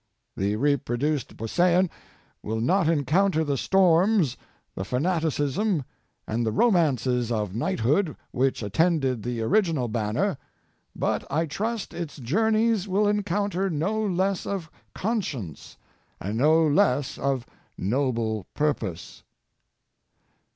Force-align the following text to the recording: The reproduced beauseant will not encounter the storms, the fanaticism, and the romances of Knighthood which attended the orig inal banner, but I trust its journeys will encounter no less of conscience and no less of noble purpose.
The 0.35 0.55
reproduced 0.55 1.37
beauseant 1.37 1.91
will 2.41 2.59
not 2.59 2.89
encounter 2.89 3.43
the 3.43 3.55
storms, 3.55 4.35
the 4.73 4.83
fanaticism, 4.83 5.83
and 6.27 6.43
the 6.43 6.51
romances 6.51 7.31
of 7.31 7.53
Knighthood 7.53 8.15
which 8.31 8.63
attended 8.63 9.21
the 9.21 9.39
orig 9.43 9.65
inal 9.65 9.91
banner, 9.91 10.39
but 10.95 11.23
I 11.29 11.45
trust 11.45 11.93
its 11.93 12.17
journeys 12.17 12.87
will 12.87 13.07
encounter 13.07 13.69
no 13.69 14.03
less 14.03 14.47
of 14.47 14.71
conscience 14.95 15.77
and 16.19 16.35
no 16.35 16.65
less 16.65 17.19
of 17.19 17.45
noble 17.77 18.47
purpose. 18.55 19.21